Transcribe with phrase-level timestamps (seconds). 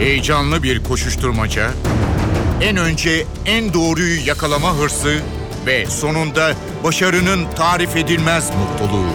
[0.00, 1.70] Heyecanlı bir koşuşturmaca,
[2.60, 5.20] en önce en doğruyu yakalama hırsı
[5.66, 6.52] ve sonunda
[6.84, 9.10] başarının tarif edilmez mutluluğu.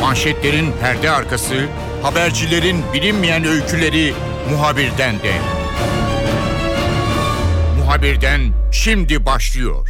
[0.00, 1.54] Manşetlerin perde arkası,
[2.02, 4.14] habercilerin bilinmeyen öyküleri
[4.50, 5.32] muhabirden de.
[7.78, 8.40] Muhabirden
[8.72, 9.88] şimdi başlıyor.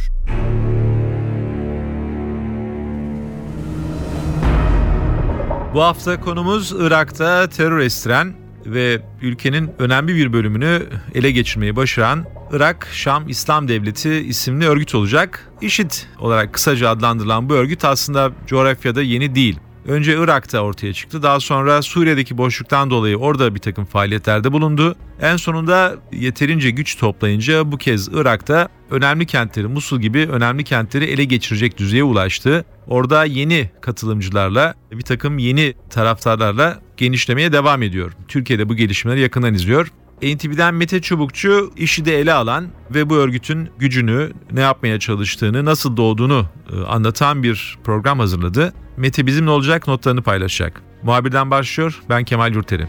[5.73, 8.38] Bu hafta konumuz Irak'ta terör estiren
[8.73, 10.83] ve ülkenin önemli bir bölümünü
[11.15, 15.51] ele geçirmeyi başaran Irak Şam İslam Devleti isimli örgüt olacak.
[15.61, 19.59] IŞİD olarak kısaca adlandırılan bu örgüt aslında coğrafyada yeni değil.
[19.87, 21.23] Önce Irak'ta ortaya çıktı.
[21.23, 24.95] Daha sonra Suriye'deki boşluktan dolayı orada bir takım faaliyetlerde bulundu.
[25.21, 31.23] En sonunda yeterince güç toplayınca bu kez Irak'ta önemli kentleri, Musul gibi önemli kentleri ele
[31.23, 32.65] geçirecek düzeye ulaştı.
[32.87, 38.11] Orada yeni katılımcılarla, bir takım yeni taraftarlarla genişlemeye devam ediyor.
[38.27, 39.87] Türkiye'de bu gelişmeleri yakından izliyor.
[40.21, 45.97] NTV'den Mete Çubukçu işi de ele alan ve bu örgütün gücünü, ne yapmaya çalıştığını, nasıl
[45.97, 48.73] doğduğunu e, anlatan bir program hazırladı.
[48.97, 50.81] Mete bizimle olacak, notlarını paylaşacak.
[51.03, 52.87] Muhabirden başlıyor, ben Kemal Yurteri.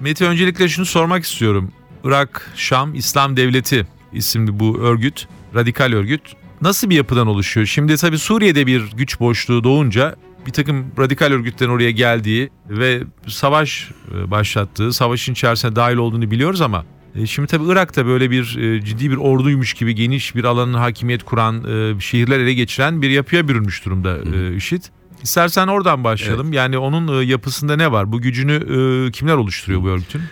[0.00, 1.72] Mete öncelikle şunu sormak istiyorum.
[2.04, 6.22] Irak Şam İslam Devleti isimli bu örgüt, radikal örgüt
[6.62, 7.66] nasıl bir yapıdan oluşuyor?
[7.66, 13.90] Şimdi tabii Suriye'de bir güç boşluğu doğunca bir takım radikal örgütlerin oraya geldiği ve savaş
[14.14, 18.84] e, başlattığı, savaşın içerisine dahil olduğunu biliyoruz ama e, Şimdi tabii Irak'ta böyle bir e,
[18.84, 21.64] ciddi bir orduymuş gibi geniş bir alanın hakimiyet kuran,
[21.98, 24.18] şehirler ele geçiren bir yapıya bürünmüş durumda
[24.56, 24.82] IŞİD.
[25.22, 26.46] İstersen oradan başlayalım.
[26.46, 26.56] Evet.
[26.56, 28.12] Yani onun yapısında ne var?
[28.12, 30.22] Bu gücünü kimler oluşturuyor bu örgütün?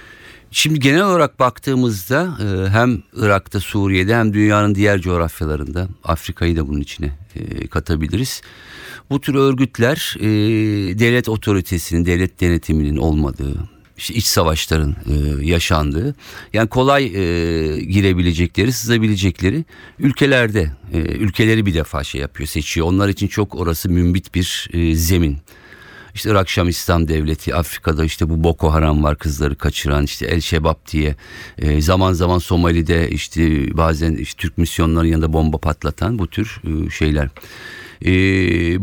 [0.52, 6.80] Şimdi genel olarak baktığımızda e, hem Irak'ta, Suriye'de hem dünyanın diğer coğrafyalarında Afrika'yı da bunun
[6.80, 8.42] içine e, katabiliriz.
[9.10, 10.28] Bu tür örgütler e,
[10.98, 13.54] devlet otoritesinin, devlet denetiminin olmadığı,
[13.96, 14.96] işte iç savaşların
[15.42, 16.14] yaşandığı
[16.52, 17.08] yani kolay
[17.86, 19.64] girebilecekleri, sızabilecekleri
[19.98, 22.86] ülkelerde ülkeleri bir defa şey yapıyor, seçiyor.
[22.86, 25.38] Onlar için çok orası mümbit bir zemin.
[26.14, 30.76] İşte Irak İslam Devleti, Afrika'da işte bu Boko Haram var kızları kaçıran işte El Şebab
[30.92, 31.16] diye
[31.58, 33.42] e, zaman zaman Somali'de işte
[33.76, 37.28] bazen işte Türk misyonların yanında bomba patlatan bu tür e, şeyler.
[38.04, 38.12] E,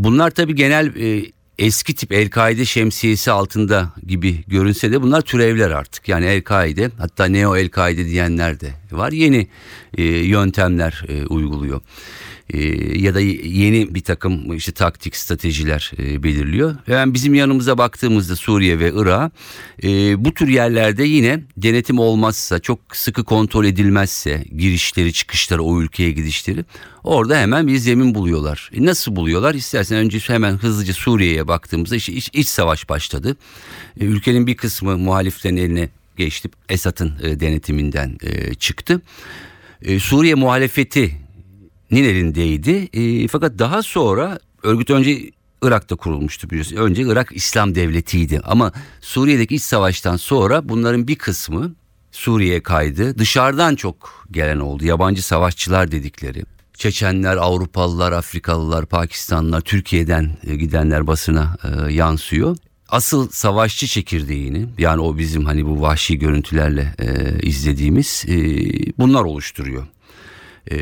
[0.04, 6.08] bunlar tabii genel e, eski tip El-Kaide şemsiyesi altında gibi görünse de bunlar türevler artık.
[6.08, 9.12] Yani El-Kaide hatta Neo El-Kaide diyenler de var.
[9.12, 9.48] Yeni
[9.98, 11.82] e, yöntemler e, uyguluyor.
[12.54, 12.60] E,
[13.00, 16.76] ya da yeni bir takım işte taktik stratejiler e, belirliyor.
[16.88, 19.32] Yani bizim yanımıza baktığımızda Suriye ve Irak
[19.84, 26.12] e, bu tür yerlerde yine denetim olmazsa çok sıkı kontrol edilmezse girişleri çıkışları o ülkeye
[26.12, 26.66] gidişleri
[27.04, 28.70] orada hemen bir zemin buluyorlar.
[28.74, 29.56] E nasıl buluyorlar?
[29.56, 33.38] İstersen önce hemen hızlıca Suriye'ye baktığımızda işte iç, iç savaş başladı.
[34.00, 36.50] E, ülkenin bir kısmı muhaliflerin eline geçti.
[36.70, 39.02] Esad'ın e, denetiminden e, çıktı.
[39.82, 41.27] E, Suriye muhalefeti
[41.92, 42.90] nin elindeydi.
[42.94, 45.32] E, fakat daha sonra örgüt önce
[45.62, 46.76] Irak'ta kurulmuştu biliyorsun.
[46.76, 48.72] Önce Irak İslam Devleti'ydi ama
[49.02, 51.76] Suriye'deki iç savaştan sonra bunların bir kısmı
[52.12, 53.18] Suriye'ye kaydı.
[53.18, 54.86] Dışarıdan çok gelen oldu.
[54.86, 56.44] Yabancı savaşçılar dedikleri.
[56.74, 62.58] Çeçenler, Avrupalılar, Afrikalılar, Pakistanlılar, Türkiye'den e, gidenler basına e, yansıyor.
[62.90, 68.36] Asıl savaşçı çekirdeğini yani o bizim hani bu vahşi görüntülerle e, izlediğimiz e,
[68.98, 69.88] bunlar oluşturuyor.
[70.72, 70.78] Ee,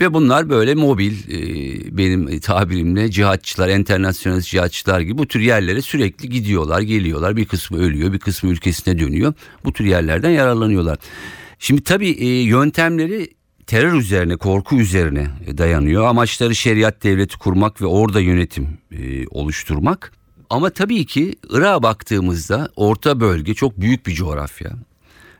[0.00, 6.28] ve bunlar böyle mobil e, benim tabirimle cihatçılar, internasyonel cihatçılar gibi bu tür yerlere sürekli
[6.28, 7.36] gidiyorlar, geliyorlar.
[7.36, 9.34] Bir kısmı ölüyor, bir kısmı ülkesine dönüyor.
[9.64, 10.98] Bu tür yerlerden yararlanıyorlar.
[11.58, 13.28] Şimdi tabii e, yöntemleri
[13.66, 15.26] terör üzerine, korku üzerine
[15.58, 16.04] dayanıyor.
[16.04, 20.12] Amaçları şeriat devleti kurmak ve orada yönetim e, oluşturmak.
[20.50, 24.70] Ama tabii ki Irak'a baktığımızda orta bölge çok büyük bir coğrafya.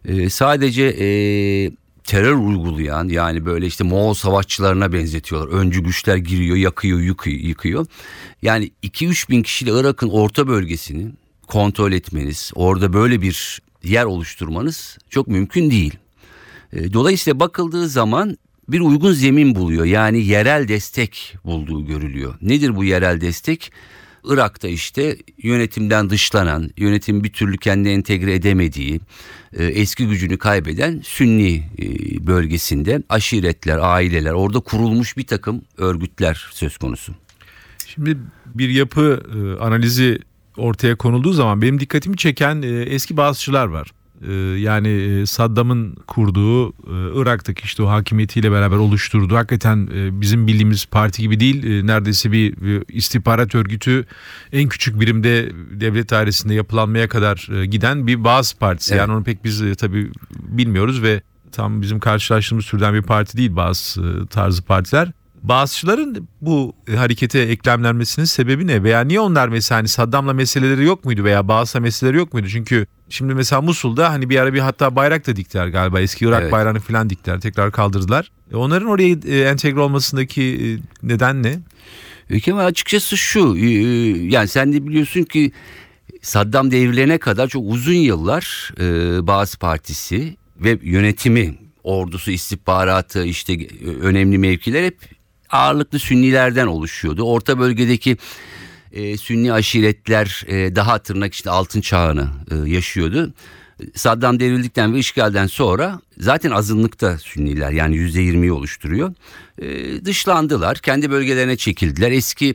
[0.04, 1.06] E, sadece e,
[2.04, 5.58] terör uygulayan yani böyle işte Moğol savaşçılarına benzetiyorlar.
[5.58, 7.40] Öncü güçler giriyor, yakıyor, yıkıyor.
[7.40, 7.86] yıkıyor.
[8.42, 11.12] Yani 2-3 bin kişiyle Irak'ın orta bölgesini
[11.46, 15.94] kontrol etmeniz, orada böyle bir yer oluşturmanız çok mümkün değil.
[16.72, 18.38] E, dolayısıyla bakıldığı zaman
[18.68, 19.84] bir uygun zemin buluyor.
[19.84, 22.34] Yani yerel destek bulduğu görülüyor.
[22.42, 23.72] Nedir bu yerel destek?
[24.24, 29.00] Irak'ta işte yönetimden dışlanan, yönetim bir türlü kendine entegre edemediği,
[29.52, 31.86] e, eski gücünü kaybeden Sünni e,
[32.26, 37.14] bölgesinde aşiretler, aileler, orada kurulmuş bir takım örgütler söz konusu.
[37.86, 40.18] Şimdi bir yapı e, analizi
[40.56, 43.92] ortaya konulduğu zaman benim dikkatimi çeken eski bazıçılar var.
[44.28, 46.72] E, yani e, Saddam'ın kurduğu e,
[47.20, 52.54] Irak'taki işte o hakimiyetiyle beraber oluşturduğu hakikaten e, bizim bildiğimiz parti gibi değil neredeyse bir,
[52.88, 54.06] istihbarat örgütü
[54.52, 58.94] en küçük birimde devlet dairesinde yapılanmaya kadar giden bir Baas Partisi.
[58.94, 59.00] Evet.
[59.00, 61.22] Yani onu pek biz tabii bilmiyoruz ve
[61.52, 65.12] tam bizim karşılaştığımız türden bir parti değil bazı tarzı partiler.
[65.42, 68.82] Bazıçıların bu harekete eklemlenmesinin sebebi ne?
[68.82, 72.48] Veya niye onlar mesela hani Saddam'la meseleleri yok muydu veya Bağız'la meseleleri yok muydu?
[72.48, 76.00] Çünkü şimdi mesela Musul'da hani bir ara bir hatta bayrak da diktiler galiba.
[76.00, 76.52] Eski Irak Evet.
[76.52, 77.40] bayrağını falan diktiler.
[77.40, 78.30] Tekrar kaldırdılar.
[78.52, 80.66] E, onların oraya e, entegre olmasındaki e,
[81.06, 81.58] neden ne?
[82.40, 83.56] Kemal açıkçası şu
[84.28, 85.52] yani sen de biliyorsun ki
[86.22, 88.72] Saddam devrilene kadar çok uzun yıllar
[89.26, 91.54] Baas Partisi ve yönetimi
[91.84, 93.58] ordusu istihbaratı işte
[94.00, 94.98] önemli mevkiler hep
[95.52, 97.22] ağırlıklı Sünnilerden oluşuyordu.
[97.22, 98.16] Orta bölgedeki
[98.92, 103.34] e, Sünni aşiretler e, daha tırnak işte altın çağını e, yaşıyordu.
[103.94, 109.14] Saddam devrildikten ve işgalden sonra zaten azınlıkta Sünniler yani %20'yi oluşturuyor.
[109.58, 112.10] E, dışlandılar, kendi bölgelerine çekildiler.
[112.10, 112.54] Eski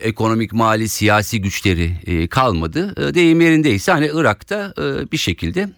[0.00, 3.08] ekonomik, mali, siyasi güçleri e, kalmadı.
[3.08, 5.68] E, deyim yerindeyse hani Irak'ta e, bir şekilde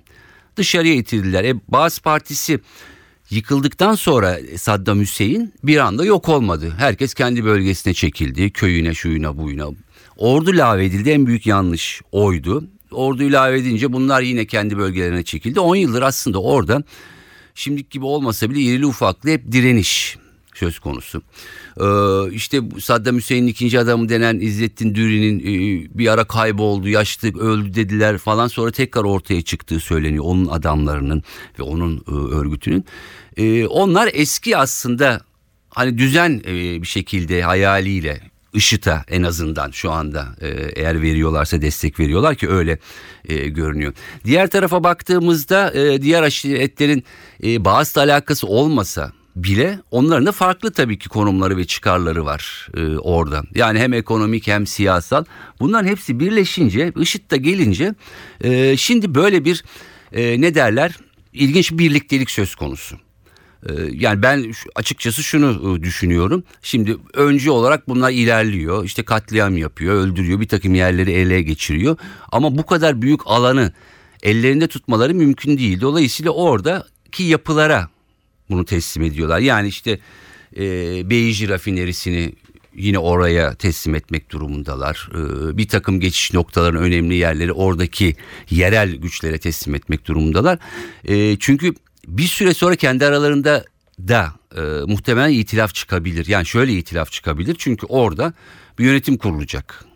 [0.56, 1.44] dışarıya itildiler.
[1.44, 2.60] E, Baas Partisi
[3.30, 6.74] yıkıldıktan sonra Saddam Hüseyin bir anda yok olmadı.
[6.78, 8.50] Herkes kendi bölgesine çekildi.
[8.50, 9.66] Köyüne, şuyuna, buyuna.
[10.16, 11.10] Ordu lağvedildi.
[11.10, 12.64] En büyük yanlış oydu.
[12.90, 15.60] Orduyu lağvedince bunlar yine kendi bölgelerine çekildi.
[15.60, 16.82] 10 yıldır aslında orada
[17.54, 20.16] şimdiki gibi olmasa bile irili ufaklı hep direniş
[20.58, 21.22] söz konusu.
[21.80, 25.44] Ee, işte Saddam Hüseyin'in ikinci adamı denen İzzettin Dürü'nün e,
[25.98, 30.24] bir ara kayboldu, yaşlı, öldü dediler falan sonra tekrar ortaya çıktığı söyleniyor.
[30.24, 31.22] Onun adamlarının
[31.58, 32.84] ve onun e, örgütünün.
[33.36, 35.20] E, onlar eski aslında
[35.70, 38.20] hani düzen e, bir şekilde hayaliyle
[38.54, 42.78] IŞİD'e en azından şu anda e, eğer veriyorlarsa destek veriyorlar ki öyle
[43.28, 43.92] e, görünüyor.
[44.24, 47.04] Diğer tarafa baktığımızda e, diğer aşiretlerin
[47.44, 49.12] e, bazı alakası olmasa
[49.44, 53.42] bile onların da farklı tabii ki konumları ve çıkarları var e, orada.
[53.54, 55.24] Yani hem ekonomik hem siyasal
[55.60, 57.94] bunların hepsi birleşince IŞİD de gelince
[58.40, 59.64] e, şimdi böyle bir
[60.12, 60.96] e, ne derler
[61.32, 62.96] ilginç bir birliktelik söz konusu.
[63.66, 66.44] Ee, Yani ben açıkçası şunu e, düşünüyorum.
[66.62, 68.84] Şimdi öncü olarak bunlar ilerliyor.
[68.84, 71.96] İşte katliam yapıyor, öldürüyor, bir takım yerleri ele geçiriyor.
[72.32, 73.72] Ama bu kadar büyük alanı
[74.22, 75.80] ellerinde tutmaları mümkün değil.
[75.80, 77.88] Dolayısıyla oradaki yapılara
[78.50, 79.38] bunu teslim ediyorlar.
[79.38, 79.98] Yani işte
[80.56, 80.62] e,
[81.10, 82.32] Beyji rafinerisini
[82.74, 85.08] yine oraya teslim etmek durumundalar.
[85.14, 88.16] E, bir takım geçiş noktaların önemli yerleri oradaki
[88.50, 90.58] yerel güçlere teslim etmek durumundalar.
[91.04, 91.74] E, çünkü
[92.06, 93.64] bir süre sonra kendi aralarında
[94.08, 96.26] da e, muhtemelen itilaf çıkabilir.
[96.26, 98.32] Yani şöyle itilaf çıkabilir çünkü orada
[98.78, 99.87] bir yönetim kurulacak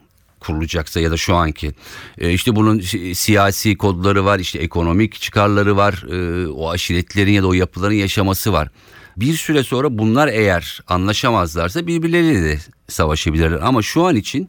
[0.42, 1.72] kurulacaksa ya da şu anki
[2.18, 7.42] e, işte bunun si- siyasi kodları var işte ekonomik çıkarları var e, o aşiretlerin ya
[7.42, 8.68] da o yapıların yaşaması var.
[9.16, 12.58] Bir süre sonra bunlar eğer anlaşamazlarsa birbirleriyle de
[12.88, 14.48] savaşabilirler ama şu an için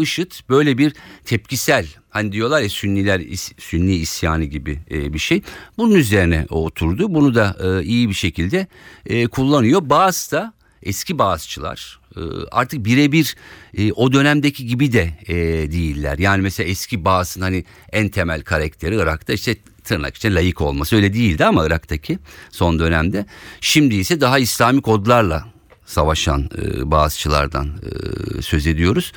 [0.00, 0.92] IŞİD böyle bir
[1.24, 5.42] tepkisel hani diyorlar ya Sünniler is- Sünni isyanı gibi e, bir şey.
[5.78, 7.14] Bunun üzerine oturdu.
[7.14, 8.66] Bunu da e, iyi bir şekilde
[9.06, 9.80] e, kullanıyor.
[9.84, 12.20] Bazı da eski Bağızçılar e,
[12.50, 13.36] artık birebir
[13.74, 15.34] e, o dönemdeki gibi de e,
[15.72, 16.18] değiller.
[16.18, 21.14] Yani mesela eski Bağız'ın hani en temel karakteri Irak'ta işte tırnak içinde layık olması öyle
[21.14, 22.18] değildi ama Irak'taki
[22.50, 23.26] son dönemde.
[23.60, 25.51] Şimdi ise daha İslami kodlarla
[25.92, 29.12] savaşan e, Bağızçılardan e, söz ediyoruz.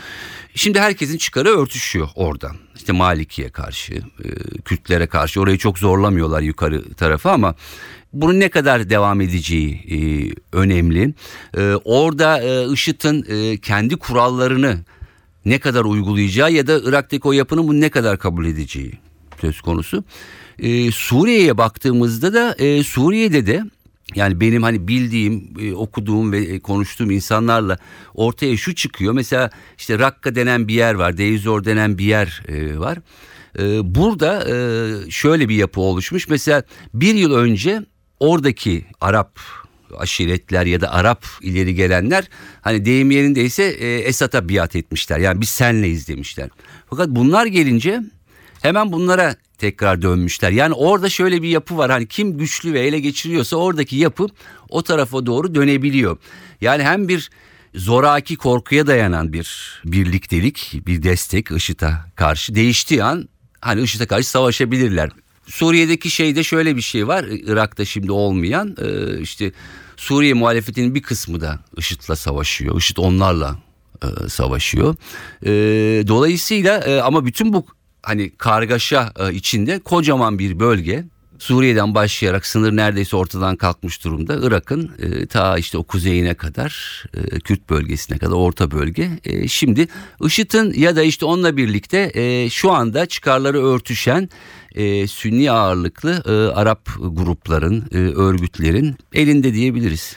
[0.56, 2.52] Şimdi herkesin çıkarı örtüşüyor orada.
[2.76, 4.30] İşte Maliki'ye karşı, e,
[4.66, 7.56] Kürtlere karşı orayı çok zorlamıyorlar yukarı tarafı ama
[8.14, 9.98] bunun ne kadar devam edeceği e,
[10.58, 11.14] önemli.
[11.58, 14.80] E, orada e, IŞİD'in e, kendi kurallarını
[15.46, 18.94] ne kadar uygulayacağı ya da Irak'taki o yapının bunu ne kadar kabul edeceği
[19.42, 20.04] söz konusu.
[20.60, 23.64] E, Suriye'ye baktığımızda da e, Suriye'de de
[24.16, 27.78] yani benim hani bildiğim, e, okuduğum ve e, konuştuğum insanlarla
[28.14, 29.14] ortaya şu çıkıyor.
[29.14, 32.98] Mesela işte Rakka denen bir yer var, Deizor denen bir yer e, var.
[33.84, 34.46] Burada
[35.10, 36.28] şöyle bir yapı oluşmuş.
[36.28, 37.86] Mesela bir yıl önce
[38.20, 39.40] oradaki Arap
[39.98, 42.30] aşiretler ya da Arap ileri gelenler
[42.62, 45.20] hani deyim yerindeyse e, Esad'a biat etmişler.
[45.20, 46.50] Yani biz senleyiz demişler.
[46.90, 48.02] Fakat bunlar gelince
[48.66, 50.52] hemen bunlara tekrar dönmüşler.
[50.52, 51.92] Yani orada şöyle bir yapı var.
[51.92, 54.28] Hani kim güçlü ve ele geçiriyorsa oradaki yapı
[54.70, 56.18] o tarafa doğru dönebiliyor.
[56.62, 57.30] Yani hem bir
[57.76, 63.30] zoraki korkuya dayanan bir birliktelik, bir destek IŞİD'e karşı değiştiği an
[63.62, 65.10] hani IŞİD'e karşı savaşabilirler.
[65.48, 67.26] Suriye'deki şeyde şöyle bir şey var.
[67.30, 69.52] Irak'ta şimdi olmayan e, işte
[69.98, 72.78] Suriye muhalefetinin bir kısmı da IŞİD'le savaşıyor.
[72.78, 73.60] IŞİD onlarla
[74.04, 74.96] e, savaşıyor.
[75.46, 75.52] E,
[76.08, 77.66] dolayısıyla ama bütün bu
[78.06, 81.06] hani kargaşa e, içinde kocaman bir bölge
[81.40, 84.38] Suriye'den başlayarak sınır neredeyse ortadan kalkmış durumda.
[84.42, 89.10] Irak'ın e, ta işte o kuzeyine kadar, e, Kürt bölgesine kadar orta bölge.
[89.24, 89.88] E, şimdi
[90.26, 94.30] IŞİD'in ya da işte onunla birlikte e, şu anda çıkarları örtüşen
[94.76, 100.16] e, Sünni ağırlıklı e, Arap grupların, e, örgütlerin elinde diyebiliriz.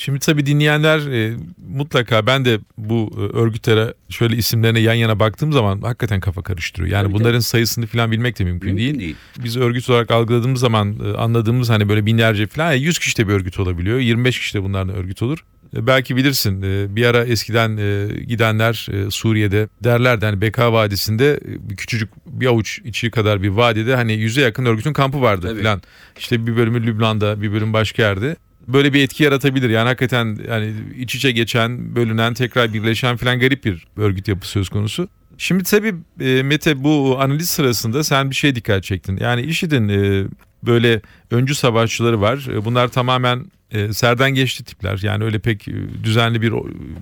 [0.00, 1.36] Şimdi tabii dinleyenler e,
[1.74, 6.92] mutlaka ben de bu e, örgütlere şöyle isimlerine yan yana baktığım zaman hakikaten kafa karıştırıyor.
[6.92, 9.00] Yani Tabii, bunların sayısını falan bilmek de mümkün, Mümkün değil.
[9.00, 9.16] değil.
[9.44, 13.32] Biz örgüt olarak algıladığımız zaman e, anladığımız hani böyle binlerce falan 100 kişi de bir
[13.32, 13.98] örgüt olabiliyor.
[13.98, 15.44] 25 kişi de bunlardan örgüt olur.
[15.76, 21.40] E, Belki bilirsin e, bir ara eskiden e, gidenler e, Suriye'de derlerdi hani Beka Vadisi'nde
[21.70, 25.62] e, küçücük bir avuç içi kadar bir vadide hani yüze yakın örgütün kampı vardı Tabii.
[25.62, 25.82] falan.
[26.18, 28.36] İşte bir bölümü Lübnan'da bir bölüm başka yerde
[28.72, 29.70] böyle bir etki yaratabilir.
[29.70, 34.68] Yani hakikaten yani iç içe geçen, bölünen, tekrar birleşen falan garip bir örgüt yapısı söz
[34.68, 35.08] konusu.
[35.38, 39.18] Şimdi tabii e, Mete bu analiz sırasında sen bir şey dikkat çektin.
[39.20, 40.26] Yani IŞİD'in e,
[40.66, 41.00] böyle
[41.30, 42.48] öncü savaşçıları var.
[42.52, 43.50] E, bunlar tamamen
[43.92, 45.00] serden geçti tipler.
[45.02, 45.66] Yani öyle pek
[46.04, 46.52] düzenli bir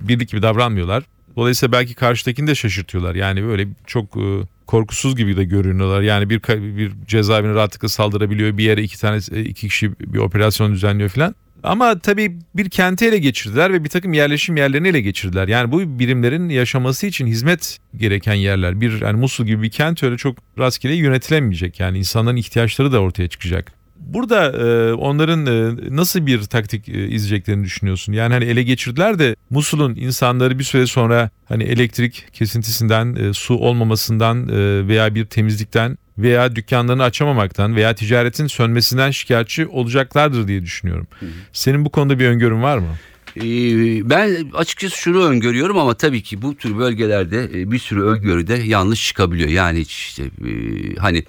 [0.07, 1.03] birlik gibi davranmıyorlar.
[1.35, 3.15] Dolayısıyla belki karşıdakini de şaşırtıyorlar.
[3.15, 4.17] Yani böyle çok
[4.67, 6.01] korkusuz gibi de görünüyorlar.
[6.01, 6.41] Yani bir
[6.77, 8.57] bir cezaevine rahatlıkla saldırabiliyor.
[8.57, 11.35] Bir yere iki tane iki kişi bir operasyon düzenliyor falan.
[11.63, 15.47] Ama tabii bir kenti ele geçirdiler ve bir takım yerleşim yerlerini ele geçirdiler.
[15.47, 18.81] Yani bu birimlerin yaşaması için hizmet gereken yerler.
[18.81, 21.79] Bir yani Musul gibi bir kent öyle çok rastgele yönetilemeyecek.
[21.79, 23.78] Yani insanların ihtiyaçları da ortaya çıkacak.
[23.99, 28.13] Burada e, onların e, nasıl bir taktik e, izleyeceklerini düşünüyorsun?
[28.13, 33.55] Yani hani ele geçirdiler de Musul'un insanları bir süre sonra hani elektrik kesintisinden, e, su
[33.55, 41.07] olmamasından e, veya bir temizlikten veya dükkanlarını açamamaktan veya ticaretin sönmesinden şikayetçi olacaklardır diye düşünüyorum.
[41.53, 42.95] Senin bu konuda bir öngörün var mı?
[43.37, 48.53] Ee, Ben açıkçası şunu öngörüyorum ama tabii ki bu tür bölgelerde bir sürü öngörü de
[48.53, 49.49] yanlış çıkabiliyor.
[49.49, 50.23] Yani işte
[50.97, 51.23] hani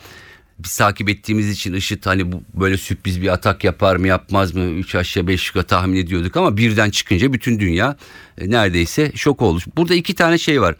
[0.65, 4.65] biz takip ettiğimiz için IŞİD hani bu böyle sürpriz bir atak yapar mı yapmaz mı
[4.65, 7.97] 3 aşağı 5 yukarı tahmin ediyorduk ama birden çıkınca bütün dünya
[8.39, 9.63] e, neredeyse şok oldu.
[9.77, 10.75] Burada iki tane şey var.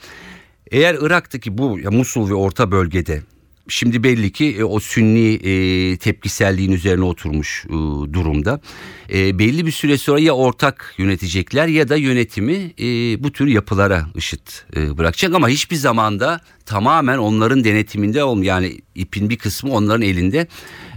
[0.71, 3.23] Eğer Irak'taki bu ya Musul ve orta bölgede
[3.71, 7.73] şimdi belli ki e, o sünni e, tepkiselliğin üzerine oturmuş e,
[8.13, 8.61] durumda.
[9.13, 12.85] E, belli bir süre sonra ya ortak yönetecekler ya da yönetimi e,
[13.25, 19.31] bu tür yapılara IŞİD e, bırakacak ama hiçbir zamanda tamamen onların denetiminde olm yani ipin
[19.31, 20.47] bir kısmı onların elinde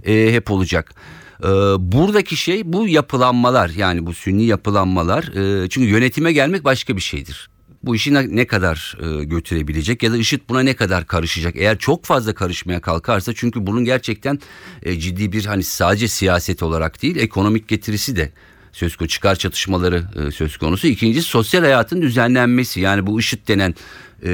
[0.05, 0.95] e, hep olacak.
[1.43, 1.47] E,
[1.79, 7.52] buradaki şey bu yapılanmalar yani bu sünni yapılanmalar e, çünkü yönetime gelmek başka bir şeydir
[7.83, 11.55] bu işi ne kadar e, götürebilecek ya da IŞİD buna ne kadar karışacak?
[11.55, 14.39] Eğer çok fazla karışmaya kalkarsa çünkü bunun gerçekten
[14.83, 18.31] e, ciddi bir hani sadece siyaset olarak değil ekonomik getirisi de
[18.71, 20.87] söz konusu çıkar çatışmaları e, söz konusu.
[20.87, 23.75] İkincisi sosyal hayatın düzenlenmesi yani bu IŞİD denen
[24.21, 24.31] e,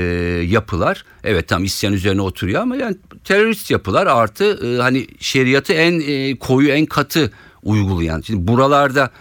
[0.48, 6.00] yapılar evet tam isyan üzerine oturuyor ama yani terörist yapılar artı e, hani şeriatı en
[6.00, 7.32] e, koyu en katı
[7.64, 8.22] uygulayan.
[8.22, 9.12] Şimdi buralarda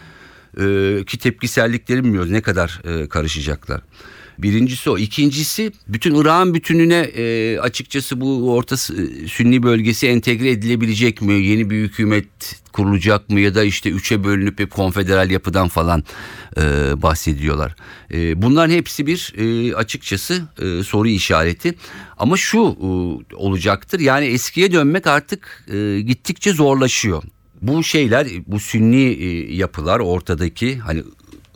[0.61, 3.81] e, ki tepkisellikleri bilmiyoruz ne kadar e, karışacaklar.
[4.39, 4.99] Birincisi o.
[4.99, 8.95] İkincisi bütün Irak'ın bütününe e, açıkçası bu orta s-
[9.29, 11.33] sünni bölgesi entegre edilebilecek mi?
[11.35, 12.27] Yeni bir hükümet
[12.73, 13.41] kurulacak mı?
[13.41, 16.05] Ya da işte üçe bölünüp bir konfederal yapıdan falan
[16.57, 16.63] e,
[17.03, 17.75] bahsediyorlar.
[18.13, 21.75] E, bunların hepsi bir e, açıkçası e, soru işareti.
[22.19, 22.87] Ama şu e,
[23.35, 27.23] olacaktır yani eskiye dönmek artık e, gittikçe zorlaşıyor.
[27.63, 31.03] Bu şeyler bu sünni e, yapılar ortadaki hani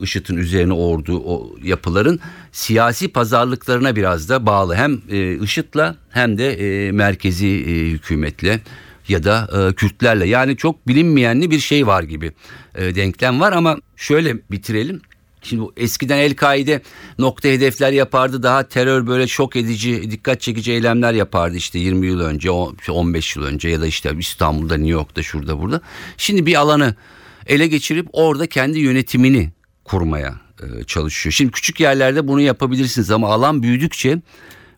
[0.02, 2.20] IŞİD'in üzerine ordu o yapıların
[2.52, 4.74] siyasi pazarlıklarına biraz da bağlı.
[4.76, 8.60] Hem e, IŞİD'le hem de e, merkezi e, hükümetle
[9.08, 10.28] ya da e, Kürtlerle.
[10.28, 12.32] Yani çok bilinmeyenli bir şey var gibi
[12.74, 15.00] e, denklem var ama şöyle bitirelim.
[15.44, 16.82] Şimdi eskiden El-Kaide
[17.18, 18.42] nokta hedefler yapardı.
[18.42, 23.36] Daha terör böyle şok edici, dikkat çekici eylemler yapardı işte 20 yıl önce, o- 15
[23.36, 25.80] yıl önce ya da işte İstanbul'da, New York'ta, şurada burada.
[26.16, 26.94] Şimdi bir alanı
[27.46, 29.50] ele geçirip orada kendi yönetimini
[29.84, 31.32] kurmaya e, çalışıyor.
[31.32, 34.18] Şimdi küçük yerlerde bunu yapabilirsiniz ama alan büyüdükçe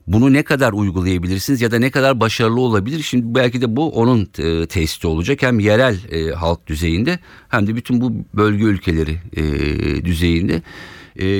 [0.06, 3.02] bunu ne kadar uygulayabilirsiniz ya da ne kadar başarılı olabilir?
[3.02, 5.42] Şimdi belki de bu onun e, testi olacak.
[5.42, 7.18] Hem yerel e, halk düzeyinde
[7.48, 10.62] hem de bütün bu bölge ülkeleri e, düzeyinde.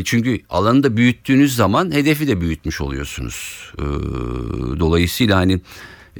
[0.04, 3.72] Çünkü alanı da büyüttüğünüz zaman hedefi de büyütmüş oluyorsunuz.
[4.78, 5.60] Dolayısıyla hani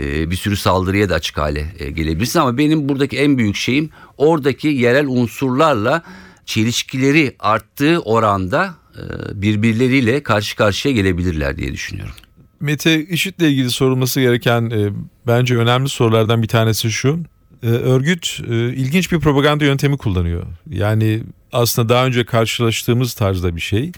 [0.00, 2.36] bir sürü saldırıya da açık hale e, gelebilirsiniz.
[2.36, 6.02] Ama benim buradaki en büyük şeyim oradaki yerel unsurlarla
[6.46, 9.02] çelişkileri arttığı oranda e,
[9.42, 12.14] birbirleriyle karşı karşıya gelebilirler diye düşünüyorum.
[12.60, 14.90] Mete IŞİD'le ilgili sorulması gereken e,
[15.26, 17.18] bence önemli sorulardan bir tanesi şu.
[17.62, 20.42] E, örgüt e, ilginç bir propaganda yöntemi kullanıyor.
[20.70, 21.22] Yani
[21.52, 23.92] aslında daha önce karşılaştığımız tarzda bir şey.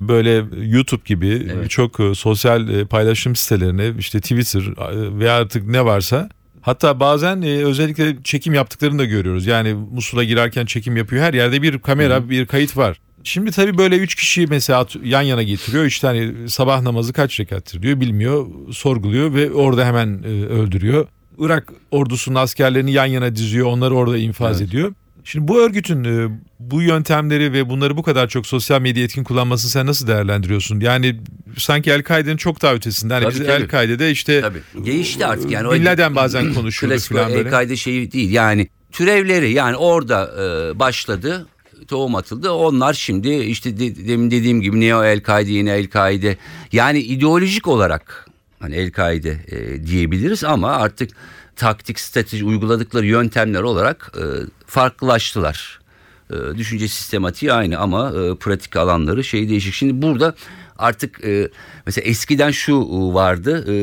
[0.00, 1.70] Böyle YouTube gibi Evet.
[1.70, 4.62] çok sosyal paylaşım sitelerine işte Twitter
[5.18, 6.28] veya artık ne varsa
[6.64, 9.46] Hatta bazen e, özellikle çekim yaptıklarını da görüyoruz.
[9.46, 11.22] Yani Musul'a girerken çekim yapıyor.
[11.22, 13.00] Her yerde bir kamera, bir kayıt var.
[13.24, 15.84] Şimdi tabii böyle üç kişi mesela yan yana getiriyor.
[15.84, 18.46] İşte hani sabah namazı kaç rekattır diyor bilmiyor.
[18.72, 21.06] Sorguluyor ve orada hemen e, öldürüyor.
[21.38, 23.66] Irak ordusunun askerlerini yan yana diziyor.
[23.66, 24.92] Onları orada infaz ediyor.
[25.24, 26.28] Şimdi bu örgütün e,
[26.58, 30.80] bu yöntemleri ve bunları bu kadar çok sosyal medya etkin kullanmasını sen nasıl değerlendiriyorsun?
[30.80, 31.20] Yani
[31.58, 33.14] sanki El-Kaide'nin çok daha ötesinde.
[33.14, 33.40] Hani biz.
[33.40, 34.86] El-Kaide'de işte Tabii.
[34.86, 35.72] Değişti artık yani.
[35.72, 37.40] Bin Laden bazen konuşuyordu Klasik falan böyle.
[37.40, 38.30] El-Kaide şeyi değil.
[38.30, 41.46] Yani türevleri yani orada e, başladı.
[41.88, 42.50] Tohum atıldı.
[42.50, 46.36] Onlar şimdi işte de- demin dediğim gibi Neo El-Kaide, yeni El-Kaide.
[46.72, 48.26] Yani ideolojik olarak
[48.60, 51.10] hani El-Kaide e, diyebiliriz ama artık
[51.56, 54.24] taktik, strateji uyguladıkları yöntemler olarak e,
[54.66, 55.80] farklılaştılar.
[56.30, 59.74] E, düşünce sistematiği aynı ama e, pratik alanları şey değişik.
[59.74, 60.34] Şimdi burada
[60.78, 61.50] artık e,
[61.86, 63.72] mesela eskiden şu e, vardı.
[63.72, 63.74] E,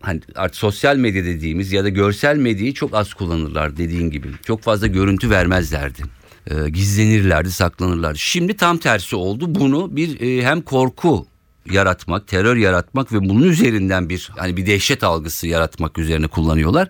[0.00, 4.28] hani artık sosyal medya dediğimiz ya da görsel medyayı çok az kullanırlar dediğin gibi.
[4.44, 6.02] Çok fazla görüntü vermezlerdi.
[6.50, 8.18] E, gizlenirlerdi, saklanırlardı.
[8.18, 9.54] Şimdi tam tersi oldu.
[9.54, 11.26] Bunu bir e, hem korku
[11.72, 16.88] yaratmak, terör yaratmak ve bunun üzerinden bir hani bir dehşet algısı yaratmak üzerine kullanıyorlar.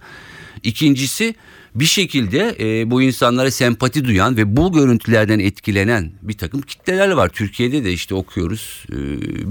[0.63, 1.35] İkincisi
[1.75, 7.29] bir şekilde e, bu insanlara sempati duyan ve bu görüntülerden etkilenen bir takım kitleler var.
[7.29, 8.97] Türkiye'de de işte okuyoruz e,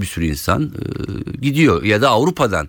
[0.00, 2.68] bir sürü insan e, gidiyor ya da Avrupa'dan.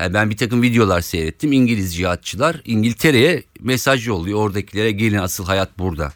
[0.00, 1.52] Yani ben bir takım videolar seyrettim.
[1.52, 4.38] İngiliz cihatçılar İngiltere'ye mesaj yolluyor.
[4.38, 6.12] Oradakilere gelin asıl hayat burada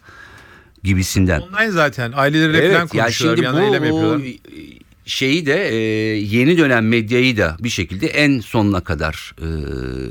[0.83, 1.39] gibisinden.
[1.39, 3.37] Online zaten aileleriyle falan yani konuşuyorlar.
[3.37, 4.21] bir şimdi eylem bu yapıyorlar.
[5.05, 5.75] Şeyi de e,
[6.17, 9.47] yeni dönem medyayı da bir şekilde en sonuna kadar e,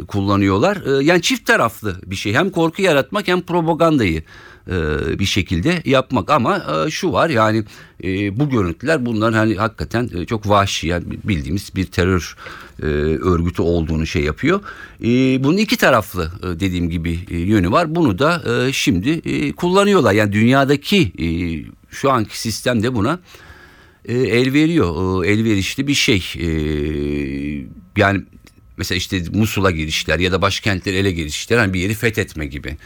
[0.07, 1.01] kullanıyorlar.
[1.01, 2.35] E, yani çift taraflı bir şey.
[2.35, 4.23] Hem korku yaratmak hem propagandayı
[4.69, 6.31] e, bir şekilde yapmak.
[6.31, 7.65] Ama e, şu var yani
[8.05, 12.37] e, bu görüntüler bunların hani hakikaten e, çok vahşi yani bildiğimiz bir terör
[12.83, 14.61] e, örgütü olduğunu şey yapıyor.
[15.05, 15.07] E,
[15.45, 17.95] bunun iki taraflı e, dediğim gibi e, yönü var.
[17.95, 20.13] Bunu da e, şimdi e, kullanıyorlar.
[20.13, 21.27] Yani dünyadaki e,
[21.91, 23.19] şu anki sistem de buna
[24.05, 25.25] e, el veriyor.
[25.25, 26.25] E, elverişli bir şey.
[26.39, 26.47] E,
[27.97, 28.23] yani
[28.77, 32.77] mesela işte Musul'a girişler ya da başkentleri ele girişler hani bir yeri fethetme gibi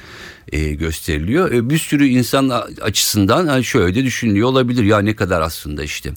[0.53, 1.53] e, gösteriliyor.
[1.53, 2.49] E, bir sürü insan
[2.81, 4.85] açısından hani şöyle de düşünülüyor olabilir.
[4.85, 6.11] Ya ne kadar aslında işte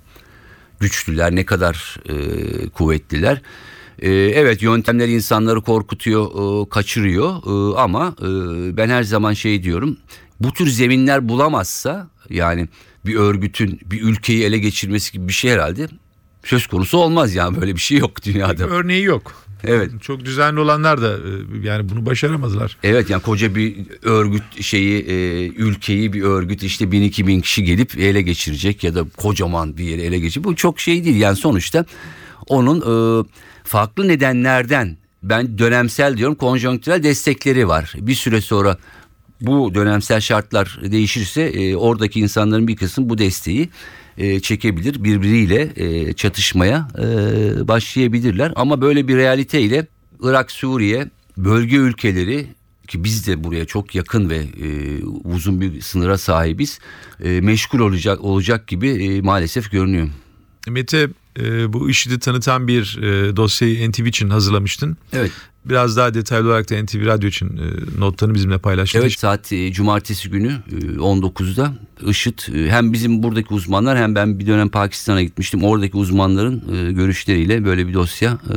[0.79, 3.41] güçlüler ne kadar e, kuvvetliler.
[4.01, 8.27] E, evet yöntemler insanları korkutuyor, e, kaçırıyor e, ama e,
[8.77, 9.97] ben her zaman şey diyorum.
[10.39, 12.67] Bu tür zeminler bulamazsa yani
[13.05, 15.87] bir örgütün bir ülkeyi ele geçirmesi gibi bir şey herhalde
[16.43, 18.63] söz konusu olmaz yani böyle bir şey yok dünyada.
[18.67, 19.33] Örneği yok.
[19.63, 19.91] Evet.
[20.01, 22.77] Çok düzenli olanlar da e, yani bunu başaramazlar.
[22.83, 27.63] Evet yani koca bir örgüt şeyi e, ülkeyi bir örgüt işte bin iki bin kişi
[27.63, 30.43] gelip ele geçirecek ya da kocaman bir yeri ele geçirecek.
[30.43, 31.85] Bu çok şey değil yani sonuçta
[32.47, 33.23] onun e,
[33.69, 37.93] farklı nedenlerden ben dönemsel diyorum konjonktürel destekleri var.
[37.97, 38.77] Bir süre sonra
[39.41, 43.69] bu dönemsel şartlar değişirse e, oradaki insanların bir kısmı bu desteği
[44.17, 47.03] e, çekebilir birbiriyle e, çatışmaya e,
[47.67, 49.87] başlayabilirler ama böyle bir realiteyle
[50.21, 52.47] Irak, Suriye, bölge ülkeleri
[52.87, 56.79] ki biz de buraya çok yakın ve e, uzun bir sınıra sahibiz
[57.23, 60.09] e, meşgul olacak olacak gibi e, maalesef görünüyor.
[60.67, 64.97] Mete e, bu IŞİD'i tanıtan bir e, dosyayı NTV için hazırlamıştın.
[65.13, 65.31] Evet.
[65.65, 68.99] Biraz daha detaylı olarak da NTV Radyo için e, notlarını bizimle paylaştın.
[68.99, 71.73] Evet saat e, cumartesi günü e, 19'da
[72.07, 75.63] IŞİD e, hem bizim buradaki uzmanlar hem ben bir dönem Pakistan'a gitmiştim.
[75.63, 78.55] Oradaki uzmanların e, görüşleriyle böyle bir dosya e,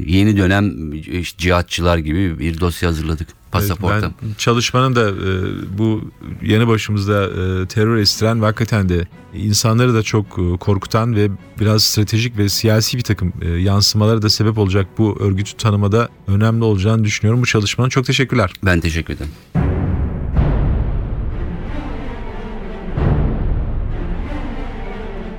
[0.00, 0.92] yeni dönem
[1.38, 3.96] cihatçılar gibi bir dosya hazırladık pasaporta.
[3.96, 6.10] Evet, ben çalışmanın da e, bu
[6.42, 11.30] yanı başımızda e, terör estiren ve hakikaten de insanları da çok e, korkutan ve
[11.60, 16.64] biraz stratejik ve siyasi bir takım e, yansımalara da sebep olacak bu örgütü tanımada önemli
[16.64, 17.42] olacağını düşünüyorum.
[17.42, 18.52] Bu çalışmanın çok teşekkürler.
[18.62, 19.32] Ben teşekkür ederim.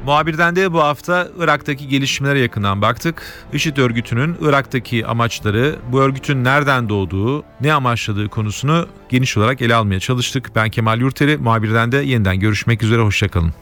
[0.06, 3.22] Muhabirden de bu hafta Irak'taki gelişmelere yakından baktık.
[3.54, 10.00] IŞİD örgütünün Irak'taki amaçları, bu örgütün nereden doğduğu, ne amaçladığı konusunu geniş olarak ele almaya
[10.00, 10.52] çalıştık.
[10.56, 13.54] Ben Kemal Yurteri, muhabirden de yeniden görüşmek üzere, hoşçakalın.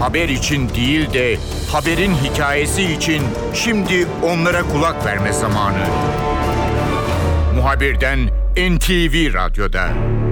[0.00, 1.38] Haber için değil de
[1.72, 3.22] haberin hikayesi için
[3.54, 5.86] şimdi onlara kulak verme zamanı.
[7.58, 10.27] Muhabirden NTV Radyo'da.